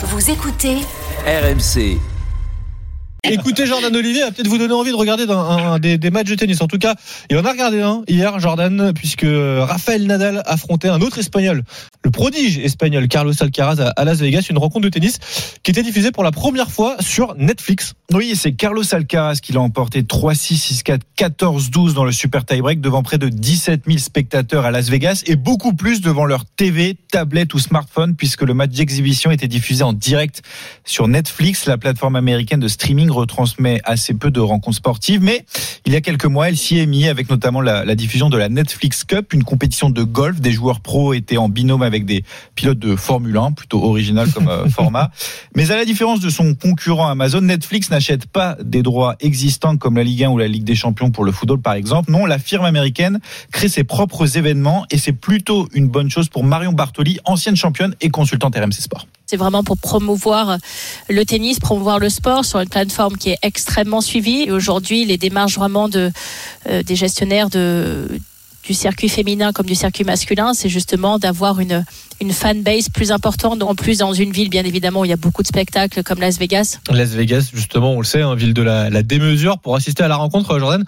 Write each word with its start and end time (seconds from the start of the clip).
Vous 0.00 0.30
écoutez 0.30 0.76
RMC. 1.26 1.98
Écoutez, 3.24 3.66
Jordan 3.66 3.94
Olivier 3.94 4.22
va 4.22 4.30
peut-être 4.30 4.46
vous 4.46 4.58
donner 4.58 4.74
envie 4.74 4.92
de 4.92 4.96
regarder 4.96 5.26
un, 5.28 5.78
des 5.78 6.10
matchs 6.10 6.28
de 6.28 6.34
tennis. 6.36 6.60
En 6.60 6.68
tout 6.68 6.78
cas, 6.78 6.94
il 7.30 7.36
en 7.36 7.44
a 7.44 7.50
regardé 7.50 7.80
un 7.80 8.02
hier, 8.06 8.38
Jordan, 8.38 8.92
puisque 8.94 9.26
Rafael 9.26 10.06
Nadal 10.06 10.42
affrontait 10.46 10.88
un 10.88 11.00
autre 11.00 11.18
espagnol, 11.18 11.64
le 12.04 12.10
prodige 12.10 12.58
espagnol 12.58 13.08
Carlos 13.08 13.32
Alcaraz 13.40 13.80
à, 13.80 13.88
à 13.90 14.04
Las 14.04 14.18
Vegas, 14.20 14.46
une 14.50 14.58
rencontre 14.58 14.84
de 14.84 14.88
tennis 14.88 15.18
qui 15.62 15.70
était 15.72 15.82
diffusée 15.82 16.12
pour 16.12 16.22
la 16.22 16.30
première 16.30 16.70
fois 16.70 16.96
sur 17.00 17.34
Netflix. 17.36 17.94
Oui, 18.12 18.32
c'est 18.34 18.52
Carlos 18.52 18.82
Alcaraz 18.94 19.40
qui 19.42 19.52
l'a 19.52 19.60
emporté 19.60 20.02
3-6, 20.02 20.82
6-4, 20.84 21.00
14-12 21.18 21.94
dans 21.94 22.04
le 22.04 22.12
super 22.12 22.44
tie-break 22.44 22.80
devant 22.80 23.02
près 23.02 23.18
de 23.18 23.28
17 23.28 23.82
000 23.86 23.98
spectateurs 23.98 24.64
à 24.64 24.70
Las 24.70 24.88
Vegas 24.88 25.22
et 25.26 25.36
beaucoup 25.36 25.74
plus 25.74 26.00
devant 26.00 26.24
leur 26.24 26.44
TV, 26.44 26.96
tablette 27.10 27.52
ou 27.52 27.58
smartphone 27.58 28.14
puisque 28.14 28.42
le 28.42 28.54
match 28.54 28.70
d'exhibition 28.70 29.30
était 29.30 29.48
diffusé 29.48 29.82
en 29.82 29.92
direct 29.92 30.42
sur 30.84 31.08
Netflix. 31.08 31.66
La 31.66 31.76
plateforme 31.76 32.16
américaine 32.16 32.60
de 32.60 32.68
streaming 32.68 33.07
retransmet 33.10 33.80
assez 33.84 34.14
peu 34.14 34.30
de 34.30 34.40
rencontres 34.40 34.76
sportives, 34.76 35.22
mais 35.22 35.44
il 35.86 35.92
y 35.92 35.96
a 35.96 36.00
quelques 36.00 36.26
mois, 36.26 36.48
elle 36.48 36.56
s'y 36.56 36.78
est 36.78 36.86
mise 36.86 37.08
avec 37.08 37.30
notamment 37.30 37.60
la, 37.60 37.84
la 37.84 37.94
diffusion 37.94 38.28
de 38.28 38.36
la 38.36 38.48
Netflix 38.48 39.04
Cup, 39.04 39.32
une 39.32 39.44
compétition 39.44 39.90
de 39.90 40.02
golf. 40.02 40.40
Des 40.40 40.52
joueurs 40.52 40.80
pros 40.80 41.14
étaient 41.14 41.36
en 41.36 41.48
binôme 41.48 41.82
avec 41.82 42.04
des 42.04 42.24
pilotes 42.54 42.78
de 42.78 42.96
Formule 42.96 43.36
1, 43.36 43.52
plutôt 43.52 43.82
original 43.82 44.30
comme 44.30 44.48
euh, 44.48 44.68
format. 44.70 45.10
Mais 45.54 45.70
à 45.70 45.76
la 45.76 45.84
différence 45.84 46.20
de 46.20 46.30
son 46.30 46.54
concurrent 46.54 47.08
Amazon, 47.08 47.40
Netflix 47.40 47.90
n'achète 47.90 48.26
pas 48.26 48.56
des 48.62 48.82
droits 48.82 49.16
existants 49.20 49.76
comme 49.76 49.96
la 49.96 50.04
Ligue 50.04 50.24
1 50.24 50.30
ou 50.30 50.38
la 50.38 50.48
Ligue 50.48 50.64
des 50.64 50.74
Champions 50.74 51.10
pour 51.10 51.24
le 51.24 51.32
football 51.32 51.60
par 51.60 51.74
exemple. 51.74 52.10
Non, 52.10 52.26
la 52.26 52.38
firme 52.38 52.64
américaine 52.64 53.20
crée 53.52 53.68
ses 53.68 53.84
propres 53.84 54.36
événements 54.36 54.86
et 54.90 54.98
c'est 54.98 55.12
plutôt 55.12 55.68
une 55.74 55.88
bonne 55.88 56.10
chose 56.10 56.28
pour 56.28 56.44
Marion 56.44 56.72
Bartoli, 56.72 57.18
ancienne 57.24 57.56
championne 57.56 57.94
et 58.00 58.10
consultante 58.10 58.54
RMC 58.56 58.72
Sport. 58.72 59.06
C'est 59.30 59.36
vraiment 59.36 59.62
pour 59.62 59.76
promouvoir 59.76 60.56
le 61.10 61.24
tennis, 61.26 61.60
promouvoir 61.60 61.98
le 61.98 62.08
sport 62.08 62.46
sur 62.46 62.60
une 62.60 62.68
plateforme 62.70 63.18
qui 63.18 63.28
est 63.28 63.38
extrêmement 63.42 64.00
suivie. 64.00 64.44
Et 64.44 64.50
aujourd'hui, 64.50 65.04
les 65.04 65.18
démarches 65.18 65.56
vraiment 65.56 65.90
de, 65.90 66.10
euh, 66.66 66.82
des 66.82 66.96
gestionnaires 66.96 67.50
du 67.50 68.74
circuit 68.74 69.10
féminin 69.10 69.52
comme 69.52 69.66
du 69.66 69.74
circuit 69.74 70.04
masculin, 70.04 70.54
c'est 70.54 70.70
justement 70.70 71.18
d'avoir 71.18 71.60
une, 71.60 71.84
une 72.22 72.32
fanbase 72.32 72.88
plus 72.88 73.12
importante, 73.12 73.62
en 73.62 73.74
plus 73.74 73.98
dans 73.98 74.14
une 74.14 74.32
ville, 74.32 74.48
bien 74.48 74.64
évidemment, 74.64 75.00
où 75.00 75.04
il 75.04 75.10
y 75.10 75.12
a 75.12 75.16
beaucoup 75.16 75.42
de 75.42 75.48
spectacles 75.48 76.02
comme 76.02 76.20
Las 76.20 76.38
Vegas. 76.38 76.78
Las 76.90 77.10
Vegas, 77.10 77.50
justement, 77.52 77.92
on 77.92 78.00
le 78.00 78.06
sait, 78.06 78.22
hein, 78.22 78.34
ville 78.34 78.54
de 78.54 78.62
la 78.62 79.02
démesure. 79.02 79.58
Pour 79.58 79.76
assister 79.76 80.02
à 80.04 80.08
la 80.08 80.16
rencontre, 80.16 80.58
Jordan, 80.58 80.84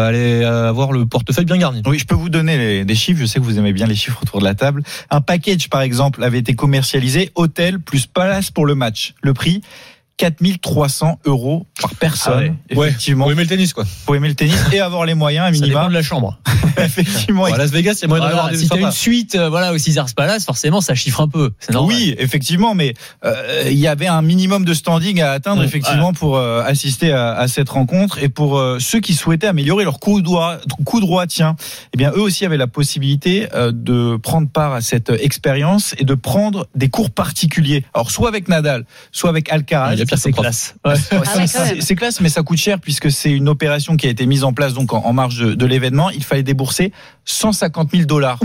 fallait 0.00 0.44
euh, 0.44 0.68
avoir 0.68 0.92
le 0.92 1.06
portefeuille 1.06 1.44
bien 1.44 1.56
garni. 1.58 1.82
Oui, 1.86 1.98
je 1.98 2.04
peux 2.06 2.14
vous 2.14 2.28
donner 2.28 2.56
les- 2.58 2.84
des 2.84 2.94
chiffres. 2.94 3.20
Je 3.20 3.26
sais 3.26 3.38
que 3.38 3.44
vous 3.44 3.58
aimez 3.58 3.72
bien 3.72 3.86
les 3.86 3.94
chiffres 3.94 4.18
autour 4.22 4.40
de 4.40 4.44
la 4.44 4.54
table. 4.54 4.82
Un 5.10 5.20
package, 5.20 5.68
par 5.68 5.80
exemple, 5.82 6.22
avait 6.22 6.38
été 6.38 6.54
commercialisé 6.54 7.30
hôtel 7.34 7.80
plus 7.80 8.06
palace 8.06 8.50
pour 8.50 8.66
le 8.66 8.74
match. 8.74 9.14
Le 9.22 9.32
prix 9.34 9.62
4300 10.18 11.18
euros 11.26 11.66
par 11.80 11.94
personne. 11.94 12.56
Ouais. 12.74 12.86
Effectivement, 12.88 13.26
Vous 13.26 13.32
aimez 13.32 13.42
le 13.42 13.48
tennis, 13.48 13.72
quoi. 13.74 13.84
pour 14.06 14.16
aimer 14.16 14.28
le 14.28 14.34
tennis 14.34 14.56
et 14.72 14.80
avoir 14.80 15.04
les 15.04 15.14
moyens, 15.14 15.46
Ça 15.46 15.52
dépend 15.52 15.64
minima. 15.66 15.88
de 15.88 15.92
la 15.94 16.02
chambre. 16.02 16.38
Effectivement, 16.84 17.44
À 17.44 17.56
Las 17.56 17.70
Vegas, 17.70 17.94
il 17.98 18.02
y 18.02 18.04
a 18.04 18.08
moyen 18.08 18.24
Voilà, 18.24 18.36
avoir 18.38 18.50
des 18.52 18.58
si 18.58 18.68
t'as 18.68 18.76
sympas. 18.76 18.86
une 18.88 18.92
suite 18.92 19.34
euh, 19.34 19.48
voilà, 19.48 19.72
au 19.72 19.76
Caesars 19.78 20.14
Palace, 20.14 20.44
forcément, 20.44 20.80
ça 20.80 20.94
chiffre 20.94 21.20
un 21.20 21.28
peu. 21.28 21.50
C'est 21.60 21.72
normal. 21.72 21.94
Oui, 21.96 22.14
effectivement, 22.18 22.74
mais 22.74 22.94
euh, 23.24 23.64
il 23.70 23.78
y 23.78 23.86
avait 23.86 24.06
un 24.06 24.22
minimum 24.22 24.64
de 24.64 24.74
standing 24.74 25.20
à 25.20 25.32
atteindre 25.32 25.62
Mmh, 25.62 25.64
effectivement 25.66 26.12
pour 26.12 26.36
euh, 26.36 26.62
assister 26.62 27.12
à, 27.12 27.32
à 27.32 27.48
cette 27.48 27.68
rencontre 27.68 28.18
et 28.22 28.28
pour 28.28 28.58
euh, 28.58 28.78
ceux 28.78 29.00
qui 29.00 29.14
souhaitaient 29.14 29.46
améliorer 29.46 29.84
leur 29.84 29.98
coup 30.00 30.20
droit, 30.22 30.56
coup 30.84 31.00
droit, 31.00 31.26
tiens, 31.26 31.56
eh 31.94 31.96
bien 31.96 32.10
eux 32.12 32.20
aussi 32.20 32.44
avaient 32.44 32.56
la 32.56 32.66
possibilité 32.66 33.48
euh, 33.54 33.72
de 33.72 34.16
prendre 34.16 34.48
part 34.48 34.72
à 34.74 34.80
cette 34.80 35.10
expérience 35.10 35.94
et 35.98 36.04
de 36.04 36.14
prendre 36.14 36.66
des 36.74 36.88
cours 36.88 37.10
particuliers. 37.10 37.84
Alors 37.94 38.10
soit 38.10 38.28
avec 38.28 38.48
Nadal, 38.48 38.84
soit 39.12 39.30
avec 39.30 39.50
Alcaraz. 39.50 39.94
Il 39.94 39.98
y 39.98 40.02
a 40.02 40.06
pire 40.06 40.18
c'est 40.18 40.32
classe. 40.32 40.74
Ouais. 40.84 40.94
Ah 41.12 41.46
c'est- 41.80 41.94
classe, 41.96 42.20
mais 42.20 42.28
ça 42.28 42.42
coûte 42.42 42.58
cher 42.58 42.78
puisque 42.80 43.10
c'est 43.10 43.30
une 43.30 43.48
opération 43.48 43.96
qui 43.96 44.06
a 44.06 44.10
été 44.10 44.26
mise 44.26 44.44
en 44.44 44.52
place 44.52 44.74
donc 44.74 44.92
en, 44.92 44.98
en 45.04 45.12
marge 45.12 45.38
de, 45.38 45.54
de 45.54 45.66
l'événement. 45.66 46.10
Il 46.10 46.22
fallait 46.24 46.42
débourser 46.42 46.65
150 47.24 47.90
000 47.92 48.04
dollars. 48.04 48.38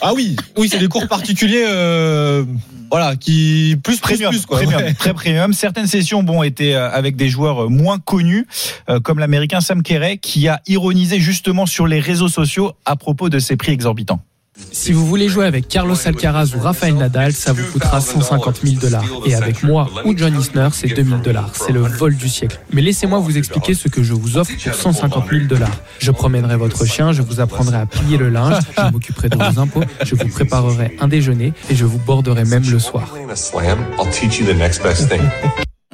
Ah 0.00 0.12
oui, 0.14 0.36
oui, 0.56 0.68
c'est 0.70 0.78
des 0.78 0.88
cours 0.88 1.06
particuliers, 1.08 1.64
euh, 1.66 2.44
voilà, 2.90 3.16
qui 3.16 3.76
plus 3.82 3.98
Premium, 4.00 4.30
plus 4.30 4.46
quoi. 4.46 4.58
premium, 4.58 4.80
Ouais. 4.82 4.94
très 4.94 5.14
premium. 5.14 5.52
Certaines 5.52 5.86
sessions, 5.86 6.22
bon, 6.22 6.42
étaient 6.42 6.74
euh, 6.74 6.90
avec 6.90 7.16
des 7.16 7.28
joueurs 7.28 7.64
euh, 7.64 7.68
moins 7.68 7.98
connus, 7.98 8.46
euh, 8.88 9.00
comme 9.00 9.18
l'américain 9.18 9.60
Sam 9.60 9.82
Kerray, 9.82 10.18
qui 10.18 10.48
a 10.48 10.60
ironisé 10.66 11.20
justement 11.20 11.66
sur 11.66 11.86
les 11.86 12.00
réseaux 12.00 12.28
sociaux 12.28 12.72
à 12.84 12.96
propos 12.96 13.28
de 13.28 13.38
ces 13.38 13.56
prix 13.56 13.72
exorbitants. 13.72 14.20
Si 14.56 14.92
vous 14.92 15.06
voulez 15.06 15.28
jouer 15.30 15.46
avec 15.46 15.66
Carlos 15.66 15.96
Alcaraz 16.04 16.50
ou 16.54 16.60
Rafael 16.60 16.94
Nadal, 16.94 17.32
ça 17.32 17.54
vous 17.54 17.64
coûtera 17.72 18.02
150 18.02 18.60
000 18.62 18.80
dollars. 18.80 19.04
Et 19.24 19.34
avec 19.34 19.62
moi 19.62 19.88
ou 20.04 20.14
John 20.16 20.38
Isner, 20.38 20.68
c'est 20.72 20.88
2000 20.88 21.22
dollars. 21.22 21.50
C'est 21.54 21.72
le 21.72 21.80
vol 21.80 22.14
du 22.14 22.28
siècle. 22.28 22.60
Mais 22.70 22.82
laissez-moi 22.82 23.18
vous 23.18 23.38
expliquer 23.38 23.72
ce 23.72 23.88
que 23.88 24.02
je 24.02 24.12
vous 24.12 24.36
offre 24.36 24.52
pour 24.62 24.74
150 24.74 25.24
000 25.30 25.44
dollars. 25.46 25.70
Je 25.98 26.10
promènerai 26.10 26.56
votre 26.56 26.84
chien, 26.84 27.12
je 27.12 27.22
vous 27.22 27.40
apprendrai 27.40 27.78
à 27.78 27.86
plier 27.86 28.18
le 28.18 28.28
linge, 28.28 28.56
je 28.76 28.92
m'occuperai 28.92 29.30
de 29.30 29.36
vos 29.36 29.58
impôts, 29.58 29.84
je 30.04 30.14
vous 30.14 30.28
préparerai 30.28 30.96
un 31.00 31.08
déjeuner 31.08 31.54
et 31.70 31.74
je 31.74 31.86
vous 31.86 31.98
borderai 31.98 32.44
même 32.44 32.68
le 32.70 32.78
soir. 32.78 33.14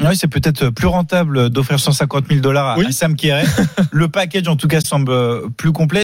Oui, 0.00 0.16
c'est 0.16 0.28
peut-être 0.28 0.70
plus 0.70 0.86
rentable 0.86 1.50
d'offrir 1.50 1.80
150 1.80 2.26
000 2.28 2.40
dollars 2.40 2.68
à, 2.68 2.78
Oui. 2.78 2.86
à 2.86 2.92
Sam 2.92 3.16
Kerray. 3.16 3.44
Le 3.90 4.06
package, 4.08 4.46
en 4.46 4.54
tout 4.54 4.68
cas, 4.68 4.80
semble 4.80 5.12
plus 5.56 5.72
complet. 5.72 5.96